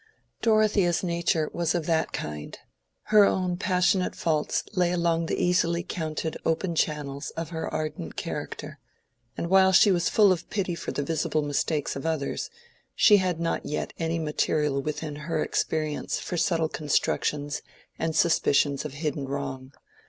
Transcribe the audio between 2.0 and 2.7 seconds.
kind: